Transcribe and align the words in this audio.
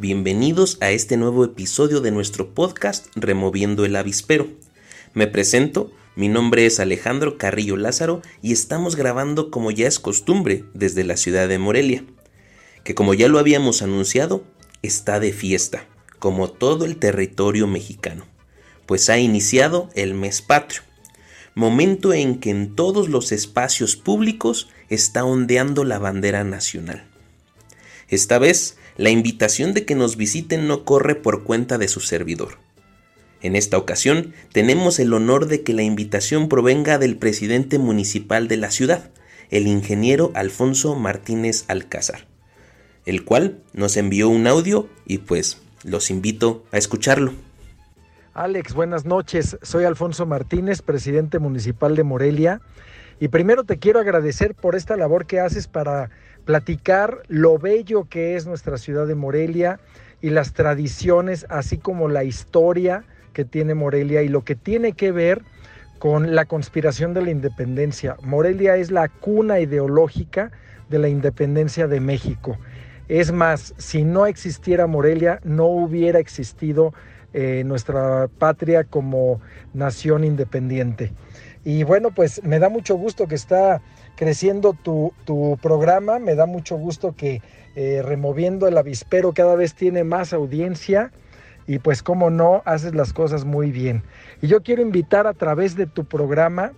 Bienvenidos 0.00 0.78
a 0.80 0.92
este 0.92 1.18
nuevo 1.18 1.44
episodio 1.44 2.00
de 2.00 2.10
nuestro 2.10 2.54
podcast 2.54 3.08
Removiendo 3.16 3.84
el 3.84 3.96
Avispero. 3.96 4.48
Me 5.12 5.26
presento, 5.26 5.92
mi 6.16 6.28
nombre 6.28 6.64
es 6.64 6.80
Alejandro 6.80 7.36
Carrillo 7.36 7.76
Lázaro 7.76 8.22
y 8.40 8.52
estamos 8.52 8.96
grabando 8.96 9.50
como 9.50 9.70
ya 9.70 9.86
es 9.86 9.98
costumbre 9.98 10.64
desde 10.72 11.04
la 11.04 11.18
ciudad 11.18 11.48
de 11.50 11.58
Morelia, 11.58 12.02
que 12.82 12.94
como 12.94 13.12
ya 13.12 13.28
lo 13.28 13.38
habíamos 13.38 13.82
anunciado, 13.82 14.42
está 14.80 15.20
de 15.20 15.34
fiesta, 15.34 15.86
como 16.18 16.50
todo 16.50 16.86
el 16.86 16.96
territorio 16.96 17.66
mexicano, 17.66 18.24
pues 18.86 19.10
ha 19.10 19.18
iniciado 19.18 19.90
el 19.94 20.14
mes 20.14 20.40
patrio, 20.40 20.80
momento 21.54 22.14
en 22.14 22.40
que 22.40 22.48
en 22.48 22.74
todos 22.74 23.10
los 23.10 23.32
espacios 23.32 23.96
públicos 23.96 24.70
está 24.88 25.26
ondeando 25.26 25.84
la 25.84 25.98
bandera 25.98 26.42
nacional. 26.42 27.09
Esta 28.10 28.38
vez 28.38 28.76
la 28.96 29.10
invitación 29.10 29.72
de 29.72 29.84
que 29.84 29.94
nos 29.94 30.16
visiten 30.16 30.66
no 30.66 30.84
corre 30.84 31.14
por 31.14 31.44
cuenta 31.44 31.78
de 31.78 31.88
su 31.88 32.00
servidor. 32.00 32.58
En 33.40 33.56
esta 33.56 33.78
ocasión 33.78 34.34
tenemos 34.52 34.98
el 34.98 35.14
honor 35.14 35.46
de 35.46 35.62
que 35.62 35.72
la 35.72 35.82
invitación 35.82 36.48
provenga 36.48 36.98
del 36.98 37.16
presidente 37.16 37.78
municipal 37.78 38.48
de 38.48 38.58
la 38.58 38.70
ciudad, 38.70 39.10
el 39.48 39.66
ingeniero 39.66 40.32
Alfonso 40.34 40.94
Martínez 40.96 41.64
Alcázar, 41.68 42.26
el 43.06 43.24
cual 43.24 43.60
nos 43.72 43.96
envió 43.96 44.28
un 44.28 44.46
audio 44.46 44.88
y 45.06 45.18
pues 45.18 45.62
los 45.84 46.10
invito 46.10 46.64
a 46.72 46.78
escucharlo. 46.78 47.32
Alex, 48.34 48.74
buenas 48.74 49.06
noches. 49.06 49.56
Soy 49.62 49.84
Alfonso 49.84 50.26
Martínez, 50.26 50.82
presidente 50.82 51.38
municipal 51.38 51.96
de 51.96 52.04
Morelia. 52.04 52.60
Y 53.18 53.28
primero 53.28 53.64
te 53.64 53.78
quiero 53.78 54.00
agradecer 54.00 54.54
por 54.54 54.74
esta 54.74 54.96
labor 54.96 55.26
que 55.26 55.40
haces 55.40 55.66
para 55.66 56.10
platicar 56.44 57.22
lo 57.28 57.58
bello 57.58 58.06
que 58.08 58.36
es 58.36 58.46
nuestra 58.46 58.78
ciudad 58.78 59.06
de 59.06 59.14
Morelia 59.14 59.80
y 60.20 60.30
las 60.30 60.52
tradiciones, 60.52 61.46
así 61.48 61.78
como 61.78 62.08
la 62.08 62.24
historia 62.24 63.04
que 63.32 63.44
tiene 63.44 63.74
Morelia 63.74 64.22
y 64.22 64.28
lo 64.28 64.44
que 64.44 64.54
tiene 64.54 64.92
que 64.92 65.12
ver 65.12 65.42
con 65.98 66.34
la 66.34 66.46
conspiración 66.46 67.14
de 67.14 67.22
la 67.22 67.30
independencia. 67.30 68.16
Morelia 68.22 68.76
es 68.76 68.90
la 68.90 69.08
cuna 69.08 69.60
ideológica 69.60 70.50
de 70.88 70.98
la 70.98 71.08
independencia 71.08 71.86
de 71.86 72.00
México. 72.00 72.58
Es 73.08 73.32
más, 73.32 73.74
si 73.76 74.04
no 74.04 74.26
existiera 74.26 74.86
Morelia, 74.86 75.40
no 75.44 75.66
hubiera 75.66 76.18
existido 76.18 76.94
eh, 77.32 77.62
nuestra 77.64 78.28
patria 78.38 78.84
como 78.84 79.40
nación 79.74 80.24
independiente. 80.24 81.12
Y 81.64 81.84
bueno, 81.84 82.10
pues 82.12 82.42
me 82.42 82.58
da 82.58 82.68
mucho 82.68 82.94
gusto 82.96 83.28
que 83.28 83.34
está 83.34 83.82
creciendo 84.16 84.74
tu, 84.74 85.12
programa, 85.62 86.18
me 86.18 86.34
da 86.34 86.46
mucho 86.46 86.76
gusto 86.76 87.14
que 87.16 87.42
eh, 87.76 88.02
removiendo 88.04 88.68
el 88.68 88.76
avispero 88.76 89.32
cada 89.32 89.54
vez 89.54 89.74
tiene 89.74 90.04
más 90.04 90.32
audiencia 90.32 91.12
y 91.66 91.78
pues 91.78 92.02
como 92.02 92.30
no, 92.30 92.62
haces 92.64 92.94
las 92.94 93.12
cosas 93.12 93.44
muy 93.44 93.70
bien. 93.70 94.02
Y 94.42 94.48
yo 94.48 94.62
quiero 94.62 94.82
invitar 94.82 95.26
a 95.26 95.34
través 95.34 95.76
de 95.76 95.86
tu 95.86 96.04
programa 96.04 96.72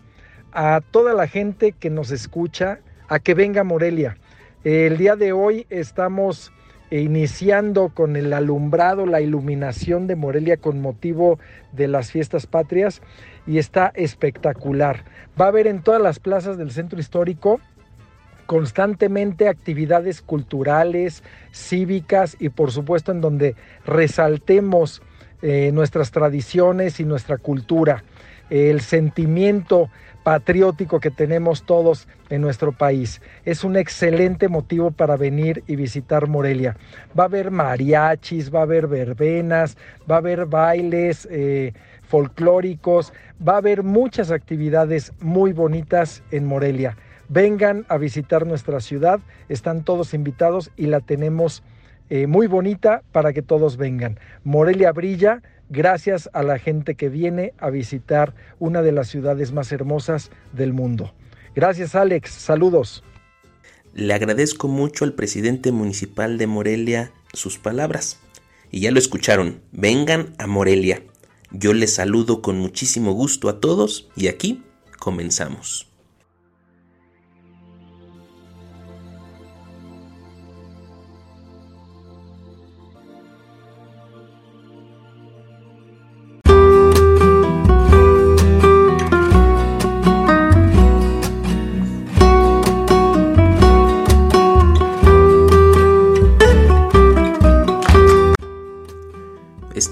a 0.53 0.81
toda 0.91 1.15
la 1.15 1.27
gente 1.27 1.73
que 1.73 1.91
nos 1.91 2.11
escucha 2.11 2.81
a 3.09 3.19
que 3.19 3.35
venga 3.35 3.65
Morelia. 3.65 4.19
El 4.65 4.99
día 4.99 5.17
de 5.17 5.33
hoy 5.33 5.67
estamos 5.71 6.53
iniciando 7.01 7.89
con 7.89 8.17
el 8.17 8.33
alumbrado, 8.33 9.07
la 9.07 9.21
iluminación 9.21 10.07
de 10.07 10.17
Morelia 10.17 10.59
con 10.59 10.81
motivo 10.81 11.39
de 11.73 11.89
las 11.89 12.11
fiestas 12.11 12.47
patrias 12.47 13.01
y 13.47 13.59
está 13.59 13.93
espectacular. 13.95 15.05
Va 15.41 15.47
a 15.47 15.49
haber 15.49 15.67
en 15.67 15.83
todas 15.83 16.03
las 16.03 16.19
plazas 16.19 16.59
del 16.59 16.71
centro 16.71 17.01
histórico 17.01 17.61
constantemente 18.47 19.49
actividades 19.49 20.21
culturales, 20.21 21.23
cívicas 21.53 22.37
y 22.39 22.51
por 22.51 22.71
supuesto 22.71 23.13
en 23.13 23.23
donde 23.23 23.55
resaltemos 23.87 25.01
eh, 25.41 25.71
nuestras 25.73 26.11
tradiciones 26.11 27.01
y 27.01 27.05
nuestra 27.05 27.39
cultura, 27.39 28.05
el 28.51 28.83
sentimiento 28.83 29.89
patriótico 30.23 31.01
que 31.01 31.11
tenemos 31.11 31.65
todos 31.65 32.09
en 32.31 32.41
nuestro 32.41 32.73
país. 32.73 33.21
Es 33.45 33.65
un 33.65 33.77
excelente 33.77 34.49
motivo 34.49 34.91
para 34.91 35.17
venir 35.17 35.63
y 35.67 35.77
visitar 35.77 36.29
Morelia. 36.29 36.77
Va 37.19 37.25
a 37.25 37.27
haber 37.27 37.51
mariachis, 37.51 38.55
va 38.55 38.61
a 38.61 38.63
haber 38.63 38.87
verbenas, 38.87 39.77
va 40.11 40.17
a 40.17 40.19
haber 40.19 40.47
bailes 40.47 41.27
eh, 41.31 41.73
folclóricos, 42.03 43.13
va 43.47 43.55
a 43.55 43.59
haber 43.59 43.83
muchas 43.83 44.31
actividades 44.31 45.13
muy 45.21 45.53
bonitas 45.53 46.23
en 46.31 46.47
Morelia. 46.47 46.97
Vengan 47.29 47.87
a 47.89 47.97
visitar 47.97 48.47
nuestra 48.47 48.81
ciudad, 48.81 49.21
están 49.49 49.85
todos 49.85 50.13
invitados 50.13 50.71
y 50.77 50.87
la 50.87 51.01
tenemos 51.01 51.63
eh, 52.11 52.27
muy 52.27 52.47
bonita 52.47 53.03
para 53.11 53.33
que 53.33 53.41
todos 53.41 53.79
vengan. 53.79 54.19
Morelia 54.45 54.93
brilla 54.93 55.41
gracias 55.73 56.29
a 56.35 56.43
la 56.43 56.59
gente 56.59 56.95
que 56.95 57.09
viene 57.09 57.55
a 57.59 57.71
visitar 57.71 58.35
una 58.59 58.83
de 58.83 58.93
las 58.93 59.09
ciudades 59.09 59.53
más 59.53 59.73
hermosas 59.73 60.31
del 60.53 60.73
mundo. 60.73 61.13
Gracias 61.55 61.95
Alex, 61.95 62.31
saludos. 62.31 63.03
Le 63.95 64.15
agradezco 64.15 64.69
mucho 64.69 65.05
al 65.05 65.15
presidente 65.15 65.73
municipal 65.73 66.39
de 66.39 66.47
Morelia 66.47 67.13
sus 67.33 67.59
palabras. 67.59 68.21
Y 68.71 68.81
ya 68.81 68.91
lo 68.91 68.99
escucharon, 68.99 69.61
vengan 69.73 70.35
a 70.39 70.47
Morelia. 70.47 71.03
Yo 71.51 71.75
les 71.75 71.95
saludo 71.95 72.41
con 72.41 72.59
muchísimo 72.59 73.13
gusto 73.13 73.49
a 73.49 73.61
todos 73.61 74.09
y 74.17 74.29
aquí 74.29 74.63
comenzamos. 74.99 75.92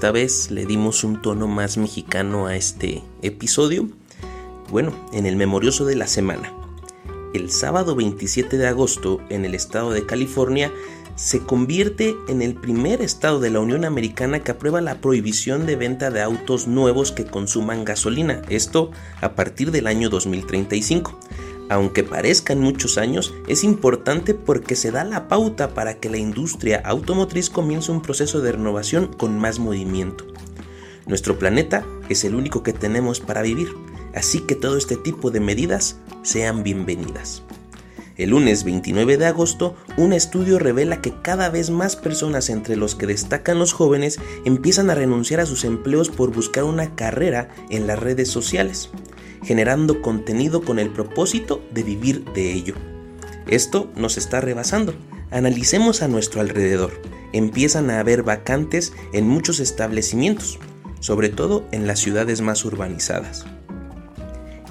Esta 0.01 0.11
vez 0.11 0.49
le 0.49 0.65
dimos 0.65 1.03
un 1.03 1.21
tono 1.21 1.47
más 1.47 1.77
mexicano 1.77 2.47
a 2.47 2.55
este 2.55 3.03
episodio. 3.21 3.87
Bueno, 4.71 4.95
en 5.13 5.27
el 5.27 5.35
memorioso 5.35 5.85
de 5.85 5.95
la 5.95 6.07
semana. 6.07 6.51
El 7.35 7.51
sábado 7.51 7.95
27 7.95 8.57
de 8.57 8.65
agosto, 8.65 9.21
en 9.29 9.45
el 9.45 9.53
estado 9.53 9.91
de 9.91 10.07
California, 10.07 10.71
se 11.13 11.41
convierte 11.41 12.15
en 12.27 12.41
el 12.41 12.55
primer 12.55 13.03
estado 13.03 13.39
de 13.39 13.51
la 13.51 13.59
Unión 13.59 13.85
Americana 13.85 14.39
que 14.39 14.49
aprueba 14.49 14.81
la 14.81 15.01
prohibición 15.01 15.67
de 15.67 15.75
venta 15.75 16.09
de 16.09 16.23
autos 16.23 16.65
nuevos 16.65 17.11
que 17.11 17.25
consuman 17.25 17.85
gasolina, 17.85 18.41
esto 18.49 18.89
a 19.21 19.35
partir 19.35 19.69
del 19.69 19.85
año 19.85 20.09
2035 20.09 21.19
aunque 21.71 22.03
parezcan 22.03 22.59
muchos 22.59 22.97
años, 22.97 23.33
es 23.47 23.63
importante 23.63 24.33
porque 24.33 24.75
se 24.75 24.91
da 24.91 25.05
la 25.05 25.29
pauta 25.29 25.69
para 25.69 25.93
que 25.93 26.09
la 26.09 26.17
industria 26.17 26.81
automotriz 26.83 27.49
comience 27.49 27.93
un 27.93 28.01
proceso 28.01 28.41
de 28.41 28.51
renovación 28.51 29.07
con 29.07 29.39
más 29.39 29.57
movimiento. 29.57 30.25
Nuestro 31.05 31.39
planeta 31.39 31.85
es 32.09 32.25
el 32.25 32.35
único 32.35 32.61
que 32.61 32.73
tenemos 32.73 33.21
para 33.21 33.41
vivir, 33.41 33.69
así 34.13 34.41
que 34.41 34.55
todo 34.55 34.75
este 34.75 34.97
tipo 34.97 35.31
de 35.31 35.39
medidas 35.39 35.95
sean 36.23 36.61
bienvenidas. 36.61 37.41
El 38.17 38.31
lunes 38.31 38.65
29 38.65 39.15
de 39.15 39.27
agosto, 39.27 39.77
un 39.95 40.11
estudio 40.11 40.59
revela 40.59 41.01
que 41.01 41.13
cada 41.21 41.47
vez 41.47 41.69
más 41.69 41.95
personas 41.95 42.49
entre 42.49 42.75
los 42.75 42.95
que 42.95 43.07
destacan 43.07 43.59
los 43.59 43.71
jóvenes 43.71 44.19
empiezan 44.43 44.89
a 44.89 44.95
renunciar 44.95 45.39
a 45.39 45.45
sus 45.45 45.63
empleos 45.63 46.09
por 46.09 46.33
buscar 46.33 46.65
una 46.65 46.95
carrera 46.95 47.47
en 47.69 47.87
las 47.87 47.97
redes 47.97 48.27
sociales 48.27 48.89
generando 49.43 50.01
contenido 50.01 50.61
con 50.61 50.79
el 50.79 50.89
propósito 50.89 51.61
de 51.71 51.83
vivir 51.83 52.25
de 52.33 52.53
ello. 52.53 52.75
Esto 53.47 53.91
nos 53.95 54.17
está 54.17 54.41
rebasando. 54.41 54.93
Analicemos 55.31 56.01
a 56.01 56.07
nuestro 56.07 56.41
alrededor. 56.41 57.01
Empiezan 57.33 57.89
a 57.89 57.99
haber 57.99 58.23
vacantes 58.23 58.93
en 59.13 59.27
muchos 59.27 59.59
establecimientos, 59.59 60.59
sobre 60.99 61.29
todo 61.29 61.65
en 61.71 61.87
las 61.87 61.99
ciudades 61.99 62.41
más 62.41 62.65
urbanizadas. 62.65 63.45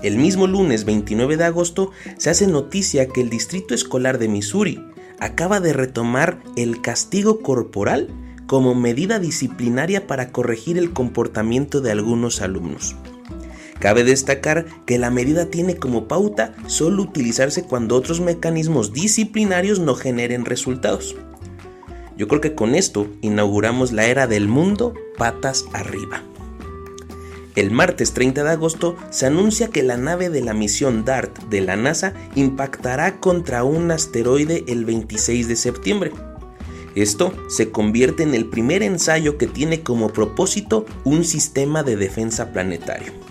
El 0.02 0.16
mismo 0.16 0.46
lunes 0.46 0.84
29 0.84 1.36
de 1.36 1.44
agosto 1.44 1.90
se 2.16 2.30
hace 2.30 2.46
noticia 2.46 3.08
que 3.08 3.20
el 3.20 3.28
Distrito 3.28 3.74
Escolar 3.74 4.18
de 4.18 4.28
Missouri 4.28 4.82
acaba 5.18 5.60
de 5.60 5.74
retomar 5.74 6.42
el 6.56 6.80
castigo 6.80 7.40
corporal 7.40 8.08
como 8.46 8.74
medida 8.74 9.18
disciplinaria 9.18 10.06
para 10.06 10.32
corregir 10.32 10.78
el 10.78 10.92
comportamiento 10.92 11.82
de 11.82 11.92
algunos 11.92 12.40
alumnos. 12.40 12.96
Cabe 13.80 14.04
destacar 14.04 14.66
que 14.84 14.98
la 14.98 15.10
medida 15.10 15.46
tiene 15.46 15.76
como 15.76 16.06
pauta 16.06 16.54
solo 16.66 17.02
utilizarse 17.02 17.64
cuando 17.64 17.96
otros 17.96 18.20
mecanismos 18.20 18.92
disciplinarios 18.92 19.80
no 19.80 19.94
generen 19.94 20.44
resultados. 20.44 21.16
Yo 22.16 22.28
creo 22.28 22.42
que 22.42 22.54
con 22.54 22.74
esto 22.74 23.08
inauguramos 23.22 23.92
la 23.92 24.04
era 24.04 24.26
del 24.26 24.48
mundo 24.48 24.92
patas 25.16 25.64
arriba. 25.72 26.22
El 27.56 27.70
martes 27.70 28.12
30 28.12 28.44
de 28.44 28.50
agosto 28.50 28.96
se 29.08 29.26
anuncia 29.26 29.68
que 29.68 29.82
la 29.82 29.96
nave 29.96 30.28
de 30.28 30.42
la 30.42 30.52
misión 30.52 31.06
DART 31.06 31.38
de 31.48 31.62
la 31.62 31.76
NASA 31.76 32.12
impactará 32.34 33.18
contra 33.18 33.64
un 33.64 33.90
asteroide 33.90 34.64
el 34.68 34.84
26 34.84 35.48
de 35.48 35.56
septiembre. 35.56 36.12
Esto 36.94 37.32
se 37.48 37.70
convierte 37.70 38.24
en 38.24 38.34
el 38.34 38.44
primer 38.44 38.82
ensayo 38.82 39.38
que 39.38 39.46
tiene 39.46 39.82
como 39.82 40.12
propósito 40.12 40.84
un 41.04 41.24
sistema 41.24 41.82
de 41.82 41.96
defensa 41.96 42.52
planetario. 42.52 43.29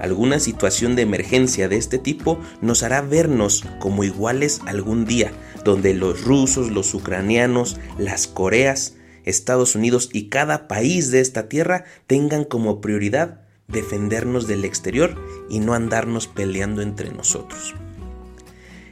Alguna 0.00 0.40
situación 0.40 0.96
de 0.96 1.02
emergencia 1.02 1.68
de 1.68 1.76
este 1.76 1.98
tipo 1.98 2.40
nos 2.62 2.82
hará 2.82 3.02
vernos 3.02 3.64
como 3.78 4.02
iguales 4.02 4.60
algún 4.66 5.04
día, 5.04 5.32
donde 5.64 5.92
los 5.94 6.24
rusos, 6.24 6.70
los 6.70 6.94
ucranianos, 6.94 7.76
las 7.98 8.26
Coreas, 8.26 8.96
Estados 9.24 9.74
Unidos 9.74 10.08
y 10.12 10.28
cada 10.28 10.68
país 10.68 11.10
de 11.10 11.20
esta 11.20 11.48
tierra 11.48 11.84
tengan 12.06 12.44
como 12.44 12.80
prioridad 12.80 13.42
defendernos 13.68 14.46
del 14.46 14.64
exterior 14.64 15.14
y 15.50 15.60
no 15.60 15.74
andarnos 15.74 16.26
peleando 16.26 16.82
entre 16.82 17.10
nosotros. 17.10 17.74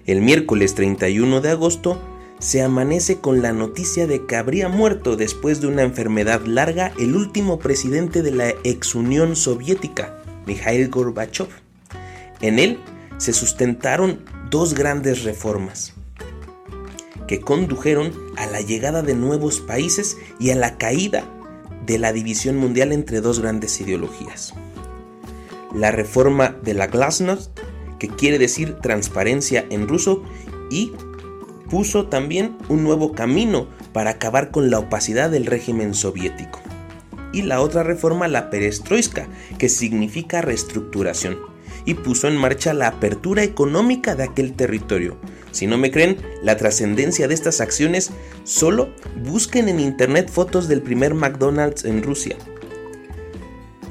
El 0.05 0.21
miércoles 0.21 0.75
31 0.75 1.41
de 1.41 1.51
agosto 1.51 2.01
se 2.39 2.63
amanece 2.63 3.19
con 3.19 3.43
la 3.43 3.53
noticia 3.53 4.07
de 4.07 4.27
que 4.27 4.37
habría 4.37 4.69
muerto 4.69 5.17
después 5.17 5.61
de 5.61 5.67
una 5.67 5.83
enfermedad 5.83 6.43
larga 6.47 6.93
el 6.99 7.17
último 7.17 7.59
presidente 7.59 8.23
de 8.23 8.31
la 8.31 8.51
ex 8.63 8.95
Unión 8.95 9.35
Soviética, 9.35 10.23
Mikhail 10.49 10.89
Gorbachev. 10.89 11.49
En 12.41 12.59
él 12.59 12.81
se 13.19 13.33
sustentaron 13.33 14.25
dos 14.50 14.75
grandes 14.75 15.23
reformas 15.23 15.93
que 17.29 17.41
condujeron 17.41 18.12
a 18.37 18.47
la 18.47 18.61
llegada 18.62 19.03
de 19.03 19.15
nuevos 19.15 19.61
países 19.61 20.17
y 20.41 20.50
a 20.50 20.56
la 20.56 20.79
caída 20.79 21.25
de 21.87 21.99
la 21.99 22.12
división 22.12 22.56
mundial 22.56 22.93
entre 22.93 23.21
dos 23.21 23.41
grandes 23.41 23.81
ideologías. 23.81 24.55
La 25.75 25.91
reforma 25.91 26.56
de 26.62 26.75
la 26.75 26.87
Glasnost, 26.87 27.56
que 27.99 28.09
quiere 28.09 28.39
decir 28.39 28.79
transparencia 28.81 29.67
en 29.69 29.87
ruso, 29.87 30.23
y 30.71 30.93
puso 31.69 32.06
también 32.06 32.56
un 32.69 32.83
nuevo 32.83 33.12
camino 33.12 33.69
para 33.93 34.11
acabar 34.11 34.50
con 34.50 34.71
la 34.71 34.79
opacidad 34.79 35.31
del 35.31 35.45
régimen 35.45 35.95
soviético. 35.95 36.61
Y 37.33 37.43
la 37.43 37.61
otra 37.61 37.83
reforma, 37.83 38.29
la 38.29 38.51
perestroika, 38.51 39.29
que 39.59 39.69
significa 39.69 40.41
reestructuración, 40.41 41.39
y 41.85 41.95
puso 41.95 42.29
en 42.29 42.37
marcha 42.37 42.75
la 42.75 42.89
apertura 42.89 43.43
económica 43.43 44.15
de 44.15 44.25
aquel 44.25 44.55
territorio. 44.55 45.17
Si 45.53 45.67
no 45.67 45.79
me 45.79 45.91
creen 45.91 46.19
la 46.43 46.57
trascendencia 46.57 47.29
de 47.29 47.35
estas 47.35 47.61
acciones, 47.61 48.11
solo 48.45 48.91
busquen 49.25 49.69
en 49.69 49.81
internet 49.81 50.31
fotos 50.31 50.69
del 50.69 50.83
primer 50.83 51.15
McDonald's 51.15 51.85
en 51.85 52.03
Rusia. 52.03 52.37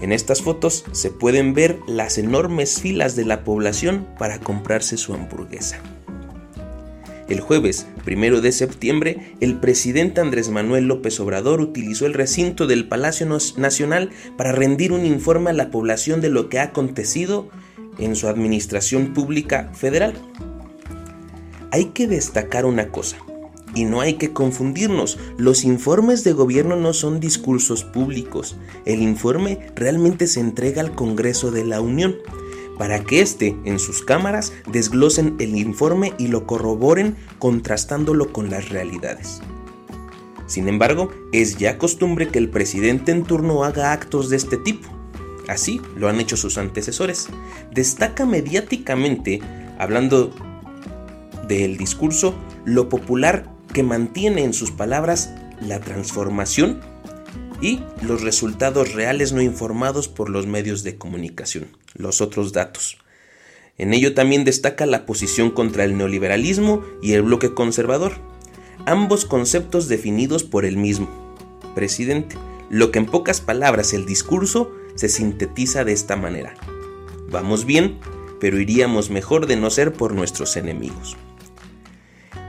En 0.01 0.11
estas 0.11 0.43
fotos 0.43 0.85
se 0.91 1.09
pueden 1.09 1.53
ver 1.53 1.79
las 1.87 2.17
enormes 2.19 2.79
filas 2.79 3.15
de 3.15 3.25
la 3.25 3.43
población 3.43 4.07
para 4.19 4.39
comprarse 4.39 4.95
su 4.95 5.13
hamburguesa. 5.13 5.81
El 7.29 7.41
jueves, 7.41 7.87
primero 8.05 8.39
de 8.39 8.53
septiembre, 8.53 9.35
el 9.41 9.59
presidente 9.59 10.21
Andrés 10.21 10.49
Manuel 10.49 10.87
López 10.87 11.19
Obrador 11.19 11.59
utilizó 11.59 12.05
el 12.05 12.13
recinto 12.13 12.67
del 12.67 12.87
Palacio 12.87 13.27
Nacional 13.57 14.11
para 14.37 14.53
rendir 14.53 14.93
un 14.93 15.05
informe 15.05 15.49
a 15.49 15.53
la 15.53 15.69
población 15.69 16.21
de 16.21 16.29
lo 16.29 16.47
que 16.47 16.59
ha 16.59 16.63
acontecido 16.63 17.49
en 17.99 18.15
su 18.15 18.29
administración 18.29 19.13
pública 19.13 19.71
federal. 19.73 20.13
Hay 21.71 21.85
que 21.87 22.07
destacar 22.07 22.65
una 22.65 22.89
cosa, 22.89 23.17
y 23.75 23.83
no 23.83 23.99
hay 23.99 24.13
que 24.13 24.31
confundirnos, 24.31 25.19
los 25.37 25.65
informes 25.65 26.23
de 26.23 26.31
gobierno 26.31 26.77
no 26.77 26.93
son 26.93 27.19
discursos 27.19 27.83
públicos, 27.83 28.55
el 28.85 29.01
informe 29.01 29.67
realmente 29.75 30.27
se 30.27 30.39
entrega 30.39 30.81
al 30.81 30.95
Congreso 30.95 31.51
de 31.51 31.65
la 31.65 31.81
Unión 31.81 32.15
para 32.77 33.03
que 33.03 33.21
éste 33.21 33.55
en 33.65 33.79
sus 33.79 34.03
cámaras 34.03 34.53
desglosen 34.71 35.35
el 35.39 35.57
informe 35.57 36.13
y 36.17 36.27
lo 36.27 36.45
corroboren 36.45 37.15
contrastándolo 37.39 38.31
con 38.31 38.49
las 38.49 38.69
realidades. 38.69 39.41
Sin 40.47 40.69
embargo, 40.69 41.11
es 41.33 41.57
ya 41.57 41.77
costumbre 41.77 42.29
que 42.29 42.39
el 42.39 42.49
presidente 42.49 43.11
en 43.11 43.23
turno 43.23 43.63
haga 43.63 43.91
actos 43.91 44.29
de 44.29 44.37
este 44.37 44.57
tipo. 44.57 44.87
Así 45.47 45.81
lo 45.95 46.09
han 46.09 46.19
hecho 46.19 46.37
sus 46.37 46.57
antecesores. 46.57 47.27
Destaca 47.73 48.25
mediáticamente, 48.25 49.41
hablando 49.77 50.33
del 51.47 51.77
discurso, 51.77 52.33
lo 52.65 52.89
popular 52.89 53.49
que 53.73 53.83
mantiene 53.83 54.43
en 54.43 54.53
sus 54.53 54.71
palabras 54.71 55.33
la 55.61 55.79
transformación 55.79 56.79
y 57.61 57.81
los 58.01 58.21
resultados 58.21 58.93
reales 58.93 59.33
no 59.33 59.41
informados 59.41 60.07
por 60.07 60.29
los 60.29 60.45
medios 60.47 60.83
de 60.83 60.97
comunicación, 60.97 61.67
los 61.97 62.21
otros 62.21 62.53
datos. 62.53 62.97
En 63.77 63.93
ello 63.93 64.13
también 64.13 64.43
destaca 64.43 64.85
la 64.85 65.05
posición 65.05 65.51
contra 65.51 65.83
el 65.83 65.97
neoliberalismo 65.97 66.83
y 67.01 67.13
el 67.13 67.21
bloque 67.21 67.53
conservador, 67.53 68.13
ambos 68.85 69.25
conceptos 69.25 69.87
definidos 69.87 70.43
por 70.43 70.65
el 70.65 70.77
mismo 70.77 71.09
presidente, 71.75 72.37
lo 72.69 72.91
que 72.91 72.99
en 72.99 73.05
pocas 73.05 73.39
palabras 73.39 73.93
el 73.93 74.05
discurso 74.05 74.71
se 74.95 75.09
sintetiza 75.09 75.83
de 75.83 75.93
esta 75.93 76.15
manera. 76.15 76.55
Vamos 77.29 77.65
bien, 77.65 77.99
pero 78.39 78.59
iríamos 78.59 79.09
mejor 79.09 79.45
de 79.45 79.57
no 79.57 79.69
ser 79.69 79.93
por 79.93 80.13
nuestros 80.13 80.57
enemigos. 80.57 81.17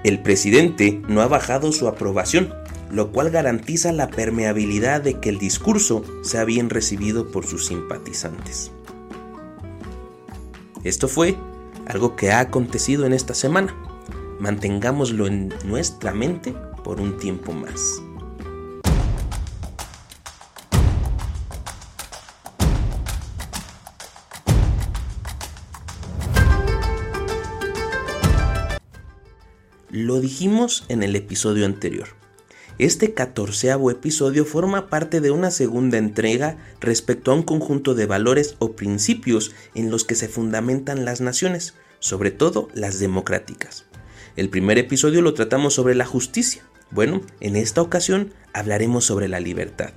El 0.04 0.22
presidente 0.22 1.02
no 1.08 1.20
ha 1.20 1.28
bajado 1.28 1.72
su 1.72 1.88
aprobación, 1.88 2.54
lo 2.90 3.12
cual 3.12 3.30
garantiza 3.30 3.92
la 3.92 4.08
permeabilidad 4.08 5.02
de 5.02 5.20
que 5.20 5.28
el 5.28 5.38
discurso 5.38 6.04
sea 6.22 6.44
bien 6.44 6.70
recibido 6.70 7.30
por 7.30 7.46
sus 7.46 7.66
simpatizantes. 7.66 8.70
Esto 10.88 11.06
fue 11.06 11.36
algo 11.86 12.16
que 12.16 12.30
ha 12.30 12.40
acontecido 12.40 13.04
en 13.04 13.12
esta 13.12 13.34
semana. 13.34 13.76
Mantengámoslo 14.40 15.26
en 15.26 15.52
nuestra 15.66 16.14
mente 16.14 16.54
por 16.82 16.98
un 16.98 17.18
tiempo 17.18 17.52
más. 17.52 18.00
Lo 29.90 30.20
dijimos 30.20 30.86
en 30.88 31.02
el 31.02 31.16
episodio 31.16 31.66
anterior. 31.66 32.17
Este 32.78 33.12
catorceavo 33.12 33.90
episodio 33.90 34.44
forma 34.44 34.88
parte 34.88 35.20
de 35.20 35.32
una 35.32 35.50
segunda 35.50 35.98
entrega 35.98 36.58
respecto 36.80 37.32
a 37.32 37.34
un 37.34 37.42
conjunto 37.42 37.96
de 37.96 38.06
valores 38.06 38.54
o 38.60 38.76
principios 38.76 39.50
en 39.74 39.90
los 39.90 40.04
que 40.04 40.14
se 40.14 40.28
fundamentan 40.28 41.04
las 41.04 41.20
naciones, 41.20 41.74
sobre 41.98 42.30
todo 42.30 42.68
las 42.74 43.00
democráticas. 43.00 43.84
El 44.36 44.48
primer 44.48 44.78
episodio 44.78 45.22
lo 45.22 45.34
tratamos 45.34 45.74
sobre 45.74 45.96
la 45.96 46.04
justicia. 46.04 46.62
Bueno, 46.92 47.20
en 47.40 47.56
esta 47.56 47.82
ocasión 47.82 48.32
hablaremos 48.52 49.04
sobre 49.04 49.26
la 49.26 49.40
libertad. 49.40 49.90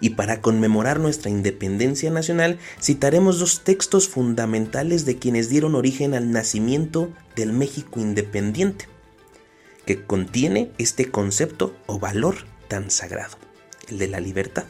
Y 0.00 0.10
para 0.10 0.40
conmemorar 0.40 1.00
nuestra 1.00 1.30
independencia 1.30 2.10
nacional, 2.10 2.58
citaremos 2.80 3.38
dos 3.38 3.64
textos 3.64 4.08
fundamentales 4.08 5.04
de 5.04 5.18
quienes 5.18 5.50
dieron 5.50 5.74
origen 5.74 6.14
al 6.14 6.32
nacimiento 6.32 7.10
del 7.36 7.52
México 7.52 8.00
independiente 8.00 8.86
que 9.86 10.02
contiene 10.02 10.70
este 10.78 11.10
concepto 11.10 11.74
o 11.86 11.98
valor 11.98 12.36
tan 12.68 12.90
sagrado, 12.90 13.36
el 13.88 13.98
de 13.98 14.08
la 14.08 14.20
libertad. 14.20 14.64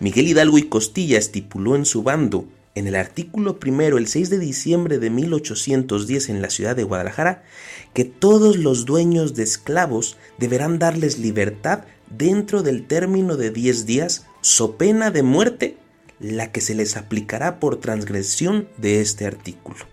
Miguel 0.00 0.28
Hidalgo 0.28 0.58
y 0.58 0.64
Costilla 0.64 1.18
estipuló 1.18 1.76
en 1.76 1.84
su 1.84 2.02
bando, 2.02 2.46
en 2.74 2.86
el 2.86 2.96
artículo 2.96 3.60
primero, 3.60 3.98
el 3.98 4.08
6 4.08 4.30
de 4.30 4.38
diciembre 4.38 4.98
de 4.98 5.10
1810 5.10 6.30
en 6.30 6.40
la 6.40 6.50
ciudad 6.50 6.74
de 6.74 6.84
Guadalajara, 6.84 7.44
que 7.92 8.04
todos 8.04 8.56
los 8.56 8.86
dueños 8.86 9.34
de 9.34 9.42
esclavos 9.42 10.16
deberán 10.38 10.78
darles 10.78 11.18
libertad 11.18 11.84
dentro 12.10 12.62
del 12.62 12.86
término 12.86 13.36
de 13.36 13.50
10 13.50 13.84
días, 13.84 14.26
so 14.40 14.76
pena 14.76 15.10
de 15.10 15.22
muerte, 15.22 15.76
la 16.18 16.50
que 16.50 16.60
se 16.60 16.74
les 16.74 16.96
aplicará 16.96 17.60
por 17.60 17.76
transgresión 17.78 18.68
de 18.78 19.00
este 19.00 19.26
artículo 19.26 19.91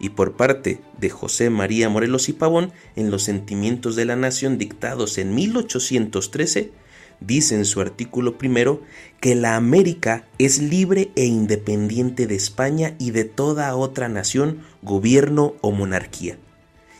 y 0.00 0.08
por 0.08 0.32
parte 0.32 0.80
de 0.98 1.10
José 1.10 1.50
María 1.50 1.90
Morelos 1.90 2.28
y 2.30 2.32
Pavón 2.32 2.72
en 2.96 3.10
los 3.10 3.22
sentimientos 3.22 3.94
de 3.94 4.06
la 4.06 4.16
nación 4.16 4.56
dictados 4.56 5.18
en 5.18 5.34
1813, 5.34 6.72
dice 7.20 7.54
en 7.54 7.66
su 7.66 7.82
artículo 7.82 8.38
primero 8.38 8.80
que 9.20 9.34
la 9.34 9.56
América 9.56 10.26
es 10.38 10.60
libre 10.60 11.10
e 11.16 11.26
independiente 11.26 12.26
de 12.26 12.34
España 12.34 12.96
y 12.98 13.10
de 13.10 13.24
toda 13.24 13.76
otra 13.76 14.08
nación, 14.08 14.62
gobierno 14.80 15.54
o 15.60 15.70
monarquía, 15.70 16.38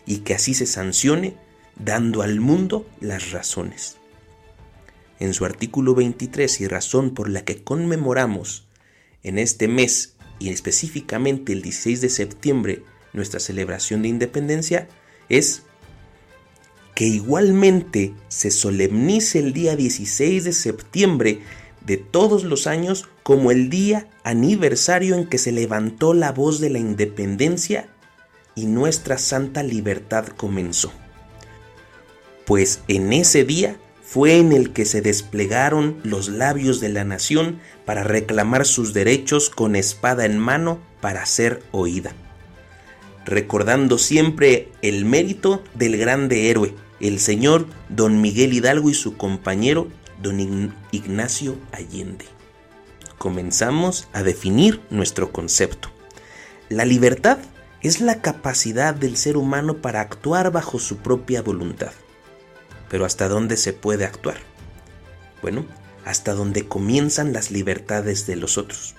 y 0.05 0.19
que 0.19 0.35
así 0.35 0.53
se 0.53 0.67
sancione 0.67 1.37
dando 1.83 2.21
al 2.21 2.39
mundo 2.39 2.87
las 3.01 3.31
razones. 3.31 3.97
En 5.19 5.33
su 5.33 5.47
artículo 5.47 5.95
23 5.95 6.61
y 6.61 6.67
razón 6.67 7.15
por 7.15 7.31
la 7.31 7.45
que 7.45 7.63
conmemoramos 7.63 8.67
en 9.23 9.39
este 9.39 9.69
mes 9.69 10.17
y 10.41 10.49
específicamente 10.49 11.53
el 11.53 11.63
16 11.63 12.01
de 12.01 12.09
septiembre 12.09 12.83
nuestra 13.13 13.39
celebración 13.39 14.03
de 14.03 14.09
independencia 14.09 14.89
es 15.29 15.63
que 16.97 17.05
igualmente 17.05 18.15
se 18.29 18.51
solemnice 18.51 19.39
el 19.39 19.53
día 19.53 19.77
16 19.77 20.45
de 20.45 20.53
septiembre 20.53 21.43
de 21.87 21.97
todos 21.97 22.45
los 22.45 22.67
años 22.67 23.09
como 23.23 23.51
el 23.51 23.71
día 23.71 24.09
aniversario 24.25 25.15
en 25.15 25.27
que 25.27 25.39
se 25.39 25.53
levantó 25.53 26.15
la 26.15 26.33
voz 26.33 26.61
de 26.61 26.71
la 26.71 26.79
independencia 26.79 27.89
y 28.55 28.67
nuestra 28.67 29.19
santa 29.19 29.63
libertad 29.63 30.27
comenzó. 30.27 30.93
pues 32.45 32.81
en 32.89 33.13
ese 33.13 33.45
día 33.45 33.77
fue 34.11 34.39
en 34.39 34.51
el 34.51 34.73
que 34.73 34.87
se 34.87 35.03
desplegaron 35.03 36.01
los 36.03 36.29
labios 36.29 36.81
de 36.81 36.89
la 36.89 37.05
nación 37.05 37.61
para 37.85 38.03
reclamar 38.03 38.67
sus 38.67 38.93
derechos 38.93 39.51
con 39.51 39.77
espada 39.77 40.25
en 40.25 40.37
mano 40.37 40.81
para 41.01 41.25
ser 41.27 41.63
oída. 41.71 42.13
Recordando 43.25 43.99
siempre 43.99 44.73
el 44.83 45.05
mérito 45.05 45.63
del 45.75 45.97
grande 45.97 46.51
héroe, 46.51 46.75
el 46.99 47.21
señor 47.21 47.69
don 47.89 48.21
Miguel 48.21 48.53
Hidalgo 48.53 48.91
y 48.91 48.95
su 48.95 49.17
compañero 49.17 49.87
don 50.21 50.75
Ignacio 50.91 51.57
Allende. 51.71 52.25
Comenzamos 53.17 54.09
a 54.13 54.25
definir 54.25 54.81
nuestro 54.91 55.31
concepto. 55.31 55.89
La 56.69 56.85
libertad 56.85 57.39
es 57.81 58.01
la 58.01 58.21
capacidad 58.21 58.93
del 58.93 59.17
ser 59.17 59.37
humano 59.37 59.77
para 59.77 60.01
actuar 60.01 60.51
bajo 60.51 60.81
su 60.81 60.97
propia 60.97 61.43
voluntad. 61.43 61.93
Pero 62.91 63.07
¿hasta 63.07 63.29
dónde 63.29 63.57
se 63.57 63.73
puede 63.73 64.05
actuar? 64.05 64.37
Bueno, 65.41 65.65
hasta 66.05 66.35
donde 66.35 66.69
comienzan 66.69 67.33
las 67.33 67.51
libertades 67.51 68.27
de 68.27 68.37
los 68.37 68.59
otros. 68.59 68.95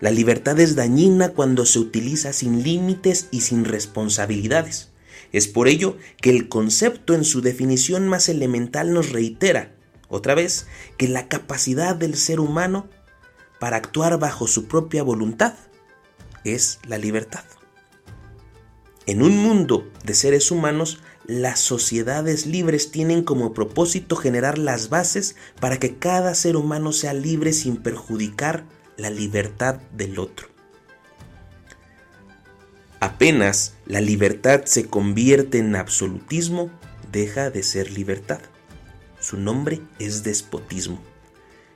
La 0.00 0.10
libertad 0.10 0.58
es 0.60 0.76
dañina 0.76 1.30
cuando 1.30 1.66
se 1.66 1.78
utiliza 1.78 2.32
sin 2.32 2.62
límites 2.62 3.28
y 3.30 3.40
sin 3.42 3.64
responsabilidades. 3.64 4.90
Es 5.32 5.48
por 5.48 5.68
ello 5.68 5.96
que 6.20 6.30
el 6.30 6.48
concepto 6.48 7.14
en 7.14 7.24
su 7.24 7.40
definición 7.40 8.08
más 8.08 8.28
elemental 8.28 8.92
nos 8.92 9.10
reitera, 9.10 9.74
otra 10.08 10.34
vez, 10.34 10.66
que 10.96 11.08
la 11.08 11.28
capacidad 11.28 11.96
del 11.96 12.16
ser 12.16 12.40
humano 12.40 12.88
para 13.58 13.76
actuar 13.76 14.18
bajo 14.18 14.46
su 14.46 14.68
propia 14.68 15.02
voluntad 15.02 15.54
es 16.44 16.78
la 16.86 16.98
libertad. 16.98 17.44
En 19.06 19.22
un 19.22 19.36
mundo 19.36 19.90
de 20.04 20.14
seres 20.14 20.50
humanos, 20.50 21.00
las 21.26 21.58
sociedades 21.58 22.46
libres 22.46 22.92
tienen 22.92 23.24
como 23.24 23.52
propósito 23.52 24.14
generar 24.14 24.58
las 24.58 24.88
bases 24.88 25.34
para 25.60 25.78
que 25.78 25.96
cada 25.96 26.34
ser 26.34 26.56
humano 26.56 26.92
sea 26.92 27.14
libre 27.14 27.52
sin 27.52 27.76
perjudicar 27.78 28.64
la 28.96 29.10
libertad 29.10 29.76
del 29.92 30.18
otro. 30.20 30.48
Apenas 33.00 33.74
la 33.86 34.00
libertad 34.00 34.62
se 34.64 34.86
convierte 34.86 35.58
en 35.58 35.74
absolutismo, 35.74 36.70
deja 37.10 37.50
de 37.50 37.62
ser 37.62 37.90
libertad. 37.90 38.40
Su 39.20 39.36
nombre 39.36 39.80
es 39.98 40.22
despotismo. 40.22 41.00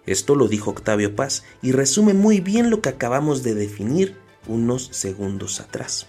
Esto 0.07 0.35
lo 0.35 0.49
dijo 0.49 0.71
Octavio 0.71 1.15
Paz 1.15 1.45
y 1.61 1.73
resume 1.73 2.15
muy 2.15 2.41
bien 2.41 2.71
lo 2.71 2.81
que 2.81 2.89
acabamos 2.89 3.43
de 3.43 3.55
definir 3.55 4.17
unos 4.47 4.89
segundos 4.93 5.61
atrás. 5.61 6.07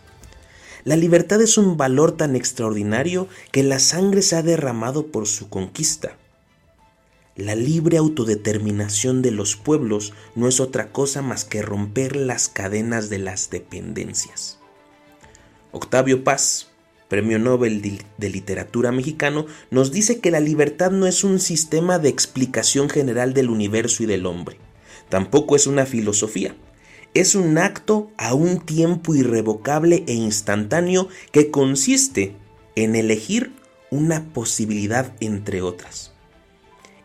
La 0.84 0.96
libertad 0.96 1.42
es 1.42 1.60
un 1.60 1.78
valor 1.78 2.14
tan 2.14 2.36
extraordinario 2.36 3.28
que 3.52 3.62
la 3.62 3.78
sangre 3.78 4.24
se 4.24 4.36
ha 4.36 4.42
derramado 4.42 5.08
por 5.08 5.28
su 5.28 5.48
conquista. 5.48 6.18
La 7.36 7.56
libre 7.56 7.98
autodeterminación 7.98 9.22
de 9.22 9.32
los 9.32 9.56
pueblos 9.56 10.14
no 10.36 10.48
es 10.48 10.60
otra 10.60 10.92
cosa 10.92 11.22
más 11.22 11.46
que 11.46 11.62
romper 11.62 12.16
las 12.16 12.50
cadenas 12.50 13.10
de 13.10 13.20
las 13.20 13.50
dependencias. 13.52 14.60
Octavio 15.72 16.24
Paz, 16.24 16.68
Premio 17.08 17.38
Nobel 17.38 18.04
de 18.18 18.30
Literatura 18.30 18.92
mexicano, 18.92 19.46
nos 19.70 19.92
dice 19.92 20.20
que 20.20 20.32
la 20.32 20.40
libertad 20.40 20.92
no 20.92 21.06
es 21.06 21.24
un 21.24 21.40
sistema 21.40 22.00
de 22.00 22.10
explicación 22.10 22.90
general 22.90 23.34
del 23.34 23.50
universo 23.50 24.04
y 24.04 24.08
del 24.08 24.26
hombre. 24.26 24.58
Tampoco 25.10 25.56
es 25.56 25.68
una 25.68 25.86
filosofía, 25.86 26.56
es 27.14 27.36
un 27.36 27.58
acto 27.58 28.12
a 28.18 28.34
un 28.34 28.60
tiempo 28.60 29.16
irrevocable 29.16 30.04
e 30.08 30.14
instantáneo 30.14 31.10
que 31.32 31.52
consiste 31.52 32.36
en 32.76 32.96
elegir 32.96 33.54
una 33.90 34.34
posibilidad 34.34 35.14
entre 35.20 35.62
otras. 35.62 36.14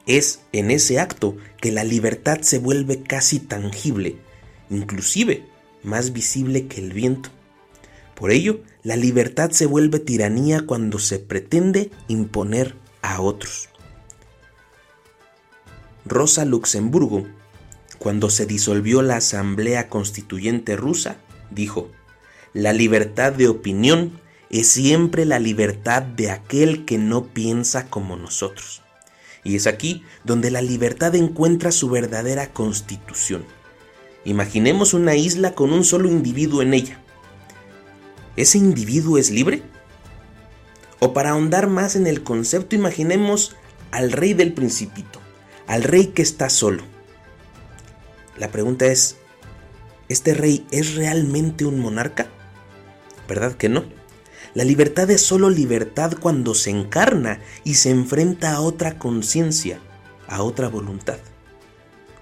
Es 0.06 0.40
en 0.52 0.70
ese 0.70 1.00
acto 1.00 1.36
que 1.60 1.72
la 1.72 1.82
libertad 1.82 2.40
se 2.42 2.58
vuelve 2.58 3.02
casi 3.02 3.40
tangible, 3.40 4.16
inclusive 4.70 5.44
más 5.82 6.12
visible 6.12 6.68
que 6.68 6.80
el 6.80 6.92
viento. 6.92 7.30
Por 8.14 8.30
ello, 8.30 8.60
la 8.84 8.96
libertad 8.96 9.50
se 9.50 9.66
vuelve 9.66 9.98
tiranía 9.98 10.64
cuando 10.64 11.00
se 11.00 11.18
pretende 11.18 11.90
imponer 12.06 12.76
a 13.02 13.20
otros. 13.20 13.68
Rosa 16.04 16.44
Luxemburgo 16.44 17.26
cuando 17.98 18.30
se 18.30 18.46
disolvió 18.46 19.02
la 19.02 19.16
Asamblea 19.16 19.88
Constituyente 19.88 20.76
rusa, 20.76 21.16
dijo, 21.50 21.90
la 22.52 22.72
libertad 22.72 23.32
de 23.32 23.48
opinión 23.48 24.20
es 24.50 24.68
siempre 24.68 25.24
la 25.24 25.38
libertad 25.38 26.02
de 26.02 26.30
aquel 26.30 26.84
que 26.84 26.98
no 26.98 27.26
piensa 27.26 27.88
como 27.88 28.16
nosotros. 28.16 28.82
Y 29.44 29.56
es 29.56 29.66
aquí 29.66 30.02
donde 30.24 30.50
la 30.50 30.62
libertad 30.62 31.14
encuentra 31.14 31.72
su 31.72 31.88
verdadera 31.88 32.52
constitución. 32.52 33.44
Imaginemos 34.24 34.92
una 34.92 35.14
isla 35.14 35.54
con 35.54 35.72
un 35.72 35.84
solo 35.84 36.08
individuo 36.08 36.62
en 36.62 36.74
ella. 36.74 37.00
¿Ese 38.36 38.58
individuo 38.58 39.18
es 39.18 39.30
libre? 39.30 39.62
O 40.98 41.12
para 41.12 41.30
ahondar 41.30 41.68
más 41.68 41.94
en 41.94 42.06
el 42.06 42.22
concepto, 42.22 42.74
imaginemos 42.74 43.56
al 43.92 44.12
rey 44.12 44.34
del 44.34 44.52
principito, 44.52 45.20
al 45.66 45.84
rey 45.84 46.08
que 46.08 46.22
está 46.22 46.50
solo 46.50 46.95
la 48.38 48.50
pregunta 48.50 48.86
es, 48.86 49.16
¿este 50.08 50.34
rey 50.34 50.66
es 50.70 50.94
realmente 50.94 51.64
un 51.64 51.80
monarca? 51.80 52.28
¿Verdad 53.28 53.54
que 53.54 53.68
no? 53.68 53.84
La 54.54 54.64
libertad 54.64 55.10
es 55.10 55.20
solo 55.20 55.50
libertad 55.50 56.14
cuando 56.18 56.54
se 56.54 56.70
encarna 56.70 57.40
y 57.64 57.74
se 57.74 57.90
enfrenta 57.90 58.54
a 58.54 58.60
otra 58.60 58.98
conciencia, 58.98 59.80
a 60.28 60.42
otra 60.42 60.68
voluntad. 60.68 61.18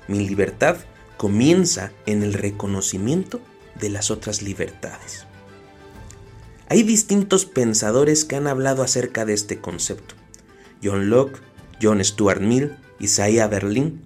Mi 0.09 0.26
libertad 0.26 0.78
comienza 1.16 1.92
en 2.06 2.23
el 2.23 2.35
reconocimiento 2.35 3.40
de 3.80 3.88
las 3.88 4.11
otras 4.11 4.42
libertades. 4.42 5.26
Hay 6.68 6.83
distintos 6.83 7.44
pensadores 7.44 8.25
que 8.25 8.37
han 8.37 8.47
hablado 8.47 8.83
acerca 8.83 9.25
de 9.25 9.35
este 9.35 9.61
concepto. 9.61 10.14
John 10.83 11.11
Locke, 11.11 11.38
John 11.80 12.02
Stuart 12.04 12.40
Mill, 12.40 12.76
Isaiah 12.99 13.47
Berlin, 13.47 14.02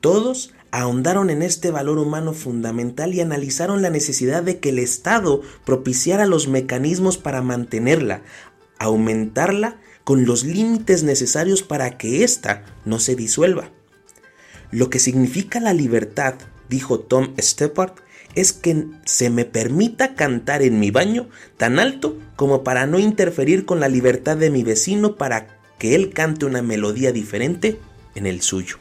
todos 0.00 0.52
ahondaron 0.72 1.30
en 1.30 1.42
este 1.42 1.70
valor 1.70 1.98
humano 1.98 2.32
fundamental 2.32 3.14
y 3.14 3.20
analizaron 3.20 3.82
la 3.82 3.90
necesidad 3.90 4.42
de 4.42 4.58
que 4.60 4.70
el 4.70 4.78
Estado 4.78 5.42
propiciara 5.64 6.26
los 6.26 6.48
mecanismos 6.48 7.18
para 7.18 7.42
mantenerla, 7.42 8.22
aumentarla 8.78 9.80
con 10.04 10.24
los 10.24 10.44
límites 10.44 11.02
necesarios 11.02 11.62
para 11.62 11.98
que 11.98 12.24
ésta 12.24 12.64
no 12.84 12.98
se 12.98 13.16
disuelva. 13.16 13.70
Lo 14.70 14.90
que 14.90 14.98
significa 14.98 15.60
la 15.60 15.74
libertad, 15.74 16.34
dijo 16.68 17.00
Tom 17.00 17.34
Steppard, 17.38 17.94
es 18.34 18.52
que 18.52 18.86
se 19.04 19.28
me 19.28 19.44
permita 19.44 20.14
cantar 20.14 20.62
en 20.62 20.78
mi 20.78 20.90
baño 20.90 21.28
tan 21.56 21.78
alto 21.78 22.16
como 22.36 22.62
para 22.62 22.86
no 22.86 22.98
interferir 22.98 23.64
con 23.64 23.80
la 23.80 23.88
libertad 23.88 24.36
de 24.36 24.50
mi 24.50 24.62
vecino 24.62 25.16
para 25.16 25.58
que 25.78 25.96
él 25.96 26.12
cante 26.12 26.46
una 26.46 26.62
melodía 26.62 27.10
diferente 27.10 27.80
en 28.14 28.26
el 28.26 28.42
suyo. 28.42 28.76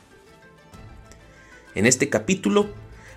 En 1.79 1.85
este 1.85 2.09
capítulo 2.09 2.67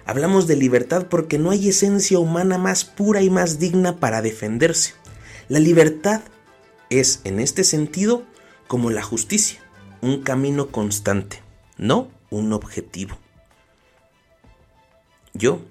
hablamos 0.07 0.47
de 0.47 0.55
libertad 0.55 1.09
porque 1.09 1.37
no 1.37 1.51
hay 1.51 1.71
esencia 1.71 2.21
humana 2.21 2.59
más 2.59 2.85
pura 2.85 3.21
y 3.21 3.29
más 3.29 3.59
digna 3.59 3.99
para 3.99 4.23
defenderse. 4.23 4.95
La 5.49 5.59
libertad 5.59 6.21
es, 6.89 7.23
en 7.25 7.41
este 7.41 7.65
sentido, 7.65 8.23
como 8.69 8.91
la 8.91 9.03
justicia, 9.03 9.59
un 10.01 10.23
camino 10.23 10.69
constante, 10.69 11.43
no 11.77 12.09
un 12.31 12.53
objetivo. 12.53 13.19
Yo, 15.35 15.63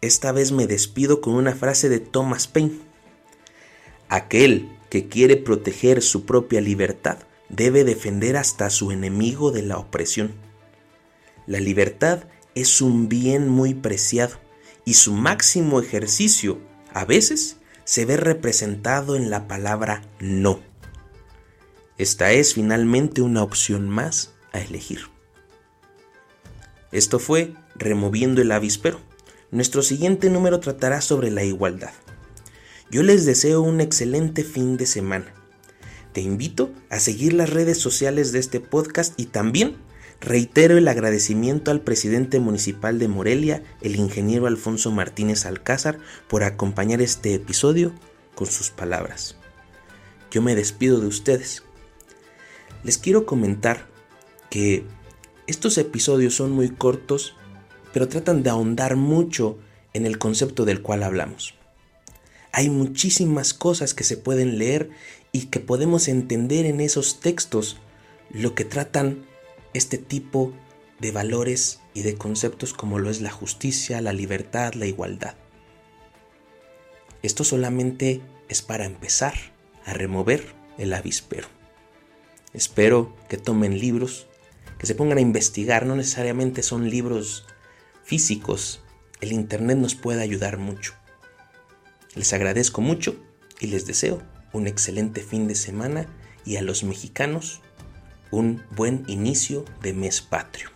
esta 0.00 0.32
vez 0.32 0.50
me 0.50 0.66
despido 0.66 1.20
con 1.20 1.34
una 1.34 1.54
frase 1.54 1.88
de 1.88 2.00
Thomas 2.00 2.48
Paine. 2.48 2.80
Aquel 4.08 4.68
que 4.90 5.06
quiere 5.06 5.36
proteger 5.36 6.02
su 6.02 6.26
propia 6.26 6.60
libertad 6.60 7.18
debe 7.48 7.84
defender 7.84 8.36
hasta 8.36 8.68
su 8.68 8.90
enemigo 8.90 9.52
de 9.52 9.62
la 9.62 9.78
opresión. 9.78 10.32
La 11.46 11.60
libertad 11.60 12.24
es 12.54 12.80
un 12.80 13.08
bien 13.08 13.48
muy 13.48 13.74
preciado 13.74 14.36
y 14.84 14.94
su 14.94 15.12
máximo 15.12 15.80
ejercicio 15.80 16.58
a 16.92 17.04
veces 17.04 17.56
se 17.84 18.04
ve 18.04 18.16
representado 18.16 19.16
en 19.16 19.30
la 19.30 19.48
palabra 19.48 20.02
no. 20.20 20.60
Esta 21.98 22.32
es 22.32 22.54
finalmente 22.54 23.22
una 23.22 23.42
opción 23.42 23.88
más 23.88 24.32
a 24.52 24.60
elegir. 24.60 25.00
Esto 26.90 27.18
fue 27.18 27.54
Removiendo 27.74 28.42
el 28.42 28.52
avispero. 28.52 29.00
Nuestro 29.50 29.82
siguiente 29.82 30.28
número 30.28 30.60
tratará 30.60 31.00
sobre 31.00 31.30
la 31.30 31.42
igualdad. 31.42 31.92
Yo 32.90 33.02
les 33.02 33.24
deseo 33.24 33.62
un 33.62 33.80
excelente 33.80 34.44
fin 34.44 34.76
de 34.76 34.84
semana. 34.84 35.32
Te 36.12 36.20
invito 36.20 36.70
a 36.90 37.00
seguir 37.00 37.32
las 37.32 37.50
redes 37.50 37.78
sociales 37.78 38.32
de 38.32 38.38
este 38.38 38.60
podcast 38.60 39.18
y 39.18 39.26
también 39.26 39.76
Reitero 40.22 40.78
el 40.78 40.86
agradecimiento 40.86 41.72
al 41.72 41.80
presidente 41.80 42.38
municipal 42.38 43.00
de 43.00 43.08
Morelia, 43.08 43.64
el 43.80 43.96
ingeniero 43.96 44.46
Alfonso 44.46 44.92
Martínez 44.92 45.46
Alcázar, 45.46 45.98
por 46.28 46.44
acompañar 46.44 47.02
este 47.02 47.34
episodio 47.34 47.92
con 48.36 48.46
sus 48.46 48.70
palabras. 48.70 49.34
Yo 50.30 50.40
me 50.40 50.54
despido 50.54 51.00
de 51.00 51.08
ustedes. 51.08 51.64
les 52.84 52.98
quiero 52.98 53.26
comentar 53.26 53.88
que 54.48 54.84
estos 55.48 55.76
episodios 55.76 56.36
son 56.36 56.52
muy 56.52 56.70
cortos, 56.70 57.34
pero 57.92 58.06
tratan 58.06 58.44
de 58.44 58.50
ahondar 58.50 58.94
mucho 58.94 59.58
en 59.92 60.06
el 60.06 60.18
concepto 60.18 60.64
del 60.64 60.82
cual 60.82 61.02
hablamos. 61.02 61.54
Hay 62.52 62.70
muchísimas 62.70 63.54
cosas 63.54 63.92
que 63.92 64.04
se 64.04 64.16
pueden 64.16 64.58
leer 64.58 64.90
y 65.32 65.46
que 65.46 65.58
podemos 65.58 66.06
entender 66.06 66.64
en 66.64 66.80
esos 66.80 67.18
textos 67.18 67.78
lo 68.30 68.54
que 68.54 68.64
tratan 68.64 69.26
este 69.74 69.98
tipo 69.98 70.52
de 71.00 71.10
valores 71.10 71.80
y 71.94 72.02
de 72.02 72.16
conceptos 72.16 72.72
como 72.72 72.98
lo 72.98 73.10
es 73.10 73.20
la 73.20 73.30
justicia, 73.30 74.00
la 74.00 74.12
libertad, 74.12 74.74
la 74.74 74.86
igualdad. 74.86 75.34
Esto 77.22 77.44
solamente 77.44 78.20
es 78.48 78.62
para 78.62 78.84
empezar 78.84 79.34
a 79.84 79.94
remover 79.94 80.54
el 80.78 80.92
avispero. 80.92 81.48
Espero 82.52 83.16
que 83.28 83.36
tomen 83.36 83.78
libros, 83.78 84.26
que 84.78 84.86
se 84.86 84.94
pongan 84.94 85.18
a 85.18 85.22
investigar, 85.22 85.86
no 85.86 85.96
necesariamente 85.96 86.62
son 86.62 86.90
libros 86.90 87.46
físicos, 88.04 88.82
el 89.20 89.32
Internet 89.32 89.78
nos 89.78 89.94
puede 89.94 90.22
ayudar 90.22 90.58
mucho. 90.58 90.94
Les 92.14 92.32
agradezco 92.32 92.80
mucho 92.80 93.16
y 93.60 93.68
les 93.68 93.86
deseo 93.86 94.22
un 94.52 94.66
excelente 94.66 95.22
fin 95.22 95.48
de 95.48 95.54
semana 95.54 96.06
y 96.44 96.56
a 96.56 96.62
los 96.62 96.82
mexicanos 96.82 97.62
un 98.32 98.60
buen 98.74 99.04
inicio 99.06 99.64
de 99.82 99.92
mes 99.92 100.20
patrio. 100.20 100.71